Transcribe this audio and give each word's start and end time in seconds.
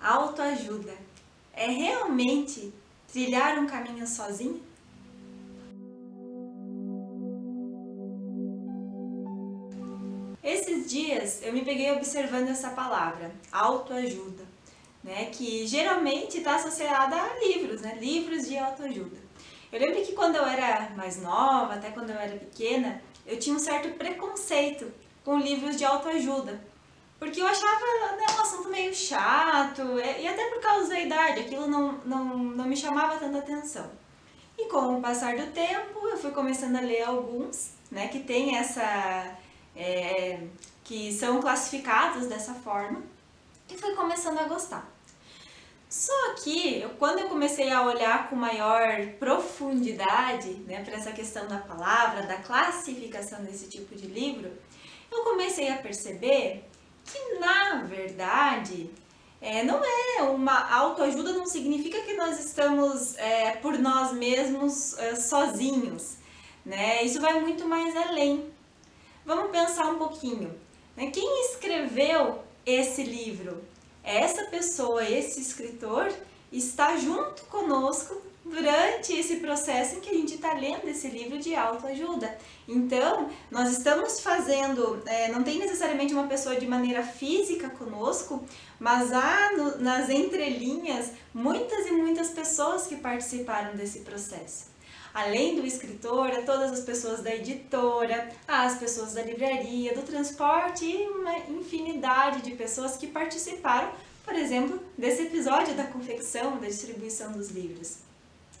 Autoajuda 0.00 0.94
é 1.52 1.66
realmente 1.66 2.72
trilhar 3.12 3.58
um 3.58 3.66
caminho 3.66 4.06
sozinho? 4.06 4.62
Esses 10.42 10.88
dias 10.88 11.42
eu 11.42 11.52
me 11.52 11.64
peguei 11.64 11.90
observando 11.90 12.48
essa 12.48 12.70
palavra, 12.70 13.32
autoajuda, 13.50 14.44
né, 15.02 15.26
que 15.26 15.66
geralmente 15.66 16.38
está 16.38 16.54
associada 16.54 17.16
a 17.16 17.38
livros, 17.40 17.80
né, 17.80 17.98
livros 18.00 18.46
de 18.46 18.56
autoajuda. 18.56 19.16
Eu 19.72 19.80
lembro 19.80 20.00
que 20.02 20.12
quando 20.12 20.36
eu 20.36 20.46
era 20.46 20.90
mais 20.96 21.20
nova, 21.20 21.74
até 21.74 21.90
quando 21.90 22.10
eu 22.10 22.16
era 22.16 22.38
pequena, 22.38 23.02
eu 23.26 23.38
tinha 23.38 23.54
um 23.54 23.58
certo 23.58 23.98
preconceito 23.98 24.90
com 25.24 25.38
livros 25.38 25.76
de 25.76 25.84
autoajuda, 25.84 26.58
porque 27.18 27.40
eu 27.40 27.46
achava 27.46 27.84
né, 28.16 28.26
um 28.36 28.40
assunto 28.40 28.68
meio 28.68 28.94
chato, 28.94 29.82
e 29.98 30.26
até 30.26 30.48
por 30.50 30.60
causa 30.60 30.88
da 30.88 31.00
idade, 31.00 31.40
aquilo 31.40 31.66
não, 31.66 31.92
não, 32.04 32.24
não 32.38 32.64
me 32.64 32.76
chamava 32.76 33.18
tanta 33.18 33.38
atenção. 33.38 33.90
E 34.56 34.66
com 34.68 34.98
o 34.98 35.02
passar 35.02 35.36
do 35.36 35.52
tempo, 35.52 36.06
eu 36.06 36.16
fui 36.16 36.30
começando 36.30 36.76
a 36.76 36.80
ler 36.80 37.02
alguns, 37.02 37.72
né, 37.90 38.08
que 38.08 38.20
tem 38.20 38.56
essa... 38.56 39.36
É, 39.76 40.40
que 40.84 41.12
são 41.12 41.40
classificados 41.40 42.26
dessa 42.26 42.54
forma, 42.54 43.02
e 43.70 43.76
fui 43.76 43.94
começando 43.94 44.38
a 44.38 44.44
gostar. 44.44 44.90
Só 45.88 46.34
que, 46.42 46.80
eu, 46.80 46.90
quando 46.90 47.20
eu 47.20 47.28
comecei 47.28 47.70
a 47.70 47.82
olhar 47.82 48.28
com 48.28 48.36
maior 48.36 49.06
profundidade 49.18 50.50
né, 50.66 50.82
para 50.84 50.96
essa 50.96 51.12
questão 51.12 51.46
da 51.46 51.58
palavra, 51.58 52.22
da 52.22 52.36
classificação 52.36 53.42
desse 53.42 53.68
tipo 53.68 53.94
de 53.94 54.06
livro, 54.06 54.50
eu 55.10 55.24
comecei 55.24 55.70
a 55.70 55.76
perceber 55.76 56.67
que 57.12 57.38
na 57.38 57.82
verdade 57.82 58.90
é, 59.40 59.62
não 59.62 59.80
é 59.84 60.22
uma 60.22 60.68
autoajuda, 60.74 61.32
não 61.32 61.46
significa 61.46 62.00
que 62.02 62.14
nós 62.14 62.44
estamos 62.44 63.16
é, 63.16 63.52
por 63.52 63.78
nós 63.78 64.12
mesmos 64.12 64.98
é, 64.98 65.14
sozinhos, 65.14 66.16
né? 66.64 67.02
Isso 67.02 67.20
vai 67.20 67.40
muito 67.40 67.66
mais 67.66 67.96
além. 67.96 68.50
Vamos 69.24 69.50
pensar 69.50 69.86
um 69.86 69.98
pouquinho. 69.98 70.58
Né? 70.96 71.10
Quem 71.10 71.46
escreveu 71.46 72.42
esse 72.66 73.02
livro? 73.04 73.62
Essa 74.02 74.44
pessoa, 74.46 75.04
esse 75.04 75.40
escritor, 75.40 76.12
está 76.52 76.96
junto 76.96 77.42
conosco 77.44 78.28
durante 78.44 79.12
esse 79.12 79.36
processo 79.36 79.96
em 79.96 80.00
que 80.00 80.10
a 80.10 80.14
gente 80.14 80.34
está 80.34 80.54
lendo 80.54 80.88
esse 80.88 81.08
livro 81.08 81.38
de 81.38 81.54
autoajuda. 81.54 82.36
Então, 82.66 83.28
nós 83.50 83.70
estamos 83.72 84.20
fazendo, 84.20 85.02
é, 85.06 85.28
não 85.30 85.42
tem 85.42 85.58
necessariamente 85.58 86.14
uma 86.14 86.26
pessoa 86.26 86.56
de 86.56 86.66
maneira 86.66 87.02
física 87.02 87.68
conosco, 87.70 88.42
mas 88.78 89.12
há 89.12 89.52
no, 89.52 89.78
nas 89.78 90.08
entrelinhas 90.08 91.12
muitas 91.34 91.86
e 91.86 91.92
muitas 91.92 92.30
pessoas 92.30 92.86
que 92.86 92.96
participaram 92.96 93.76
desse 93.76 94.00
processo. 94.00 94.68
Além 95.12 95.56
do 95.56 95.66
escritor, 95.66 96.30
a 96.30 96.42
todas 96.42 96.70
as 96.70 96.80
pessoas 96.80 97.22
da 97.22 97.34
editora, 97.34 98.28
as 98.46 98.78
pessoas 98.78 99.14
da 99.14 99.22
livraria, 99.22 99.94
do 99.94 100.02
transporte 100.02 100.84
e 100.84 101.08
uma 101.08 101.36
infinidade 101.50 102.42
de 102.42 102.52
pessoas 102.52 102.96
que 102.96 103.06
participaram, 103.06 103.90
por 104.28 104.36
exemplo, 104.36 104.78
desse 104.96 105.22
episódio 105.22 105.74
da 105.74 105.84
confecção, 105.84 106.58
da 106.58 106.66
distribuição 106.66 107.32
dos 107.32 107.48
livros. 107.48 107.96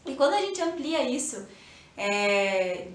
E 0.06 0.14
quando 0.14 0.32
a 0.32 0.40
gente 0.40 0.62
amplia 0.62 1.02
isso 1.02 1.46
é, 1.94 2.88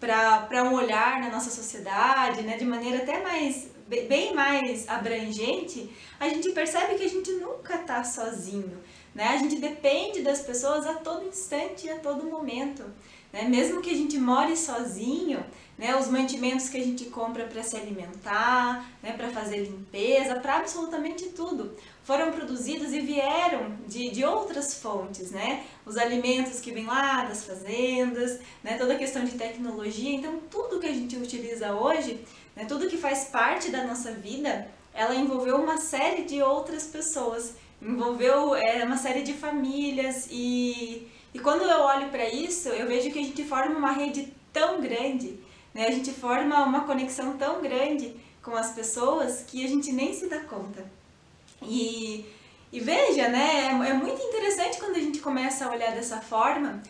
para 0.00 0.64
um 0.64 0.74
olhar 0.74 1.20
na 1.20 1.30
nossa 1.30 1.50
sociedade, 1.50 2.42
né, 2.42 2.56
de 2.56 2.64
maneira 2.64 2.98
até 2.98 3.22
mais 3.22 3.68
bem 3.86 4.34
mais 4.34 4.88
abrangente, 4.88 5.88
a 6.18 6.28
gente 6.28 6.50
percebe 6.50 6.96
que 6.96 7.04
a 7.04 7.08
gente 7.08 7.30
nunca 7.34 7.76
está 7.76 8.02
sozinho, 8.02 8.76
né? 9.14 9.28
A 9.28 9.36
gente 9.36 9.60
depende 9.60 10.22
das 10.22 10.40
pessoas 10.40 10.84
a 10.84 10.94
todo 10.94 11.28
instante 11.28 11.86
e 11.86 11.90
a 11.90 12.00
todo 12.00 12.26
momento, 12.26 12.82
né? 13.36 13.44
Mesmo 13.44 13.82
que 13.82 13.90
a 13.90 13.94
gente 13.94 14.18
more 14.18 14.56
sozinho, 14.56 15.44
né? 15.76 15.94
Os 15.94 16.08
mantimentos 16.08 16.70
que 16.70 16.78
a 16.78 16.82
gente 16.82 17.04
compra 17.06 17.44
para 17.44 17.62
se 17.62 17.76
alimentar, 17.76 18.90
né? 19.02 19.12
Para 19.12 19.28
fazer 19.28 19.58
limpeza, 19.58 20.36
para 20.36 20.56
absolutamente 20.56 21.26
tudo, 21.26 21.76
foram 22.02 22.32
produzidos 22.32 22.94
e 22.94 23.00
vieram 23.00 23.76
de, 23.86 24.08
de 24.08 24.24
outras 24.24 24.80
fontes, 24.80 25.32
né? 25.32 25.64
Os 25.84 25.98
alimentos 25.98 26.60
que 26.60 26.72
vêm 26.72 26.86
lá 26.86 27.24
das 27.24 27.44
fazendas, 27.44 28.40
né? 28.64 28.78
Toda 28.78 28.94
a 28.94 28.98
questão 28.98 29.22
de 29.22 29.32
tecnologia, 29.32 30.16
então 30.16 30.40
tudo 30.50 30.80
que 30.80 30.86
a 30.86 30.94
gente 30.94 31.14
utiliza 31.16 31.74
hoje, 31.74 32.24
né? 32.56 32.64
Tudo 32.64 32.88
que 32.88 32.96
faz 32.96 33.24
parte 33.24 33.70
da 33.70 33.84
nossa 33.84 34.12
vida, 34.12 34.66
ela 34.94 35.14
envolveu 35.14 35.56
uma 35.56 35.76
série 35.76 36.24
de 36.24 36.40
outras 36.40 36.86
pessoas, 36.86 37.54
envolveu 37.82 38.54
é, 38.56 38.82
uma 38.82 38.96
série 38.96 39.22
de 39.22 39.34
famílias 39.34 40.26
e, 40.30 41.06
e 41.36 41.38
quando 41.38 41.64
eu 41.64 41.80
olho 41.80 42.08
para 42.08 42.26
isso, 42.26 42.70
eu 42.70 42.86
vejo 42.86 43.10
que 43.10 43.18
a 43.18 43.22
gente 43.22 43.44
forma 43.44 43.76
uma 43.76 43.92
rede 43.92 44.32
tão 44.54 44.80
grande, 44.80 45.38
né? 45.74 45.86
A 45.86 45.90
gente 45.90 46.10
forma 46.10 46.64
uma 46.64 46.84
conexão 46.84 47.36
tão 47.36 47.60
grande 47.60 48.16
com 48.42 48.56
as 48.56 48.72
pessoas 48.72 49.42
que 49.46 49.62
a 49.62 49.68
gente 49.68 49.92
nem 49.92 50.14
se 50.14 50.28
dá 50.28 50.40
conta. 50.40 50.82
E, 51.60 52.24
e 52.72 52.80
veja, 52.80 53.28
né, 53.28 53.66
é, 53.66 53.90
é 53.90 53.92
muito 53.92 54.22
interessante 54.22 54.78
quando 54.78 54.96
a 54.96 55.00
gente 55.00 55.18
começa 55.18 55.66
a 55.66 55.70
olhar 55.70 55.94
dessa 55.94 56.22
forma, 56.22 56.82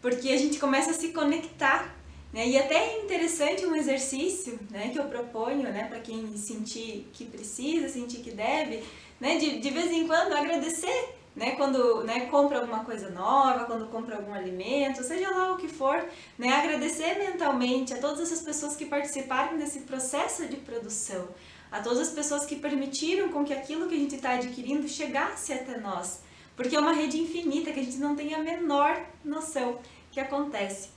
porque 0.00 0.28
a 0.28 0.36
gente 0.36 0.60
começa 0.60 0.92
a 0.92 0.94
se 0.94 1.08
conectar 1.08 1.92
né? 2.32 2.46
E 2.46 2.56
até 2.58 2.76
é 2.76 3.02
interessante 3.02 3.64
um 3.64 3.74
exercício 3.74 4.60
né, 4.70 4.90
que 4.90 4.98
eu 4.98 5.04
proponho 5.04 5.62
né, 5.62 5.86
para 5.88 5.98
quem 5.98 6.36
sentir 6.36 7.08
que 7.14 7.24
precisa, 7.24 7.88
sentir 7.88 8.18
que 8.18 8.30
deve, 8.30 8.84
né, 9.18 9.38
de, 9.38 9.58
de 9.58 9.70
vez 9.70 9.90
em 9.90 10.06
quando 10.06 10.34
agradecer 10.34 11.17
né, 11.38 11.52
quando 11.52 12.02
né, 12.02 12.26
compra 12.26 12.58
alguma 12.58 12.84
coisa 12.84 13.08
nova, 13.10 13.64
quando 13.64 13.86
compra 13.86 14.16
algum 14.16 14.34
alimento, 14.34 15.04
seja 15.04 15.30
lá 15.30 15.52
o 15.52 15.56
que 15.56 15.68
for, 15.68 16.04
né, 16.36 16.52
agradecer 16.52 17.16
mentalmente 17.16 17.94
a 17.94 17.98
todas 17.98 18.20
essas 18.20 18.42
pessoas 18.42 18.74
que 18.74 18.84
participaram 18.84 19.56
desse 19.56 19.80
processo 19.80 20.48
de 20.48 20.56
produção, 20.56 21.28
a 21.70 21.80
todas 21.80 22.00
as 22.00 22.10
pessoas 22.10 22.44
que 22.44 22.56
permitiram 22.56 23.28
com 23.28 23.44
que 23.44 23.54
aquilo 23.54 23.86
que 23.86 23.94
a 23.94 23.98
gente 23.98 24.16
está 24.16 24.32
adquirindo 24.32 24.88
chegasse 24.88 25.52
até 25.52 25.78
nós, 25.78 26.22
porque 26.56 26.74
é 26.74 26.80
uma 26.80 26.92
rede 26.92 27.20
infinita 27.20 27.72
que 27.72 27.78
a 27.78 27.84
gente 27.84 27.98
não 27.98 28.16
tem 28.16 28.34
a 28.34 28.38
menor 28.38 29.00
noção 29.24 29.78
que 30.10 30.18
acontece. 30.18 30.88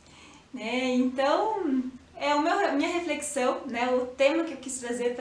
Né? 0.52 0.96
Então, 0.96 1.84
é 2.16 2.34
o 2.34 2.42
meu, 2.42 2.74
minha 2.74 2.90
reflexão, 2.90 3.62
né? 3.68 3.92
o 3.92 4.08
tema 4.08 4.44
que 4.44 4.54
eu 4.54 4.58
quis 4.58 4.80
trazer 4.80 5.16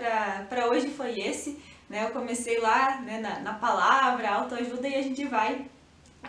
para 0.48 0.66
hoje 0.66 0.88
foi 0.88 1.20
esse. 1.20 1.58
Né? 1.90 2.04
Eu 2.04 2.10
comecei 2.10 2.58
lá 2.60 3.00
né, 3.00 3.18
na, 3.18 3.40
na 3.40 3.54
palavra, 3.54 3.99
autoajuda, 4.40 4.88
e 4.88 4.94
a 4.94 5.02
gente 5.02 5.24
vai 5.24 5.66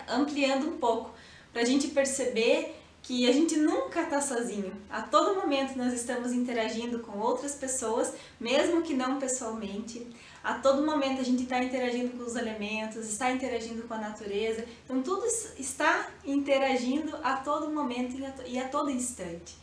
ampliando 0.07 0.67
um 0.67 0.77
pouco, 0.77 1.13
para 1.51 1.61
a 1.61 1.65
gente 1.65 1.87
perceber 1.87 2.75
que 3.03 3.27
a 3.27 3.33
gente 3.33 3.57
nunca 3.57 4.03
está 4.03 4.21
sozinho. 4.21 4.73
A 4.89 5.01
todo 5.01 5.35
momento 5.35 5.75
nós 5.75 5.91
estamos 5.93 6.31
interagindo 6.31 6.99
com 6.99 7.17
outras 7.17 7.55
pessoas, 7.55 8.13
mesmo 8.39 8.83
que 8.83 8.93
não 8.93 9.19
pessoalmente. 9.19 10.07
A 10.43 10.55
todo 10.55 10.85
momento 10.85 11.19
a 11.19 11.23
gente 11.23 11.43
está 11.43 11.63
interagindo 11.63 12.15
com 12.17 12.23
os 12.23 12.35
elementos, 12.35 13.07
está 13.07 13.31
interagindo 13.31 13.83
com 13.87 13.93
a 13.93 13.97
natureza. 13.97 14.65
Então 14.85 15.01
tudo 15.01 15.25
está 15.57 16.07
interagindo 16.23 17.17
a 17.23 17.37
todo 17.37 17.71
momento 17.71 18.15
e 18.45 18.59
a 18.59 18.67
todo 18.67 18.89
instante. 18.91 19.59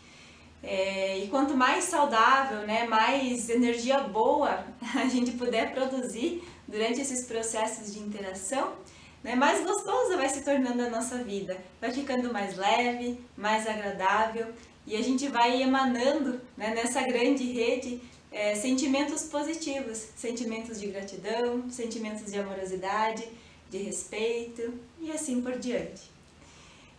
É, 0.61 1.19
e 1.19 1.29
quanto 1.29 1.57
mais 1.57 1.85
saudável, 1.85 2.67
né, 2.67 2.85
mais 2.89 3.49
energia 3.49 4.01
boa 4.01 4.65
a 4.97 5.09
gente 5.09 5.33
puder 5.33 5.73
produzir 5.73 6.43
durante 6.67 7.01
esses 7.01 7.27
processos 7.27 7.93
de 7.93 8.01
interação, 8.01 8.75
né, 9.23 9.35
mais 9.35 9.65
gostosa 9.65 10.17
vai 10.17 10.29
se 10.29 10.43
tornando 10.43 10.83
a 10.83 10.91
nossa 10.91 11.19
vida. 11.19 11.57
Vai 11.81 11.91
ficando 11.91 12.33
mais 12.33 12.57
leve, 12.57 13.21
mais 13.37 13.67
agradável 13.67 14.47
e 14.87 14.97
a 14.97 15.03
gente 15.03 15.29
vai 15.29 15.61
emanando 15.61 16.41
né, 16.57 16.75
nessa 16.75 17.03
grande 17.03 17.45
rede 17.53 18.01
é, 18.31 18.55
sentimentos 18.55 19.25
positivos, 19.25 19.99
sentimentos 20.17 20.81
de 20.81 20.87
gratidão, 20.87 21.69
sentimentos 21.71 22.31
de 22.31 22.39
amorosidade, 22.39 23.27
de 23.71 23.79
respeito 23.79 24.75
e 25.01 25.11
assim 25.11 25.43
por 25.43 25.59
diante. 25.59 26.11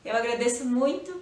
Eu 0.04 0.16
agradeço 0.16 0.66
muito, 0.66 1.22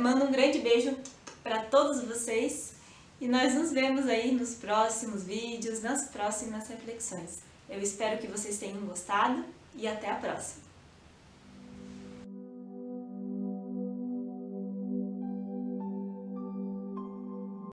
mando 0.00 0.24
um 0.24 0.32
grande 0.32 0.58
beijo 0.60 0.96
para 1.42 1.62
todos 1.64 2.02
vocês 2.02 2.77
e 3.20 3.26
nós 3.26 3.54
nos 3.54 3.72
vemos 3.72 4.06
aí 4.06 4.32
nos 4.32 4.54
próximos 4.54 5.24
vídeos, 5.24 5.82
nas 5.82 6.08
próximas 6.08 6.68
reflexões. 6.68 7.38
Eu 7.68 7.80
espero 7.80 8.18
que 8.18 8.26
vocês 8.26 8.58
tenham 8.58 8.80
gostado 8.82 9.44
e 9.74 9.86
até 9.86 10.10
a 10.10 10.14
próxima! 10.14 10.67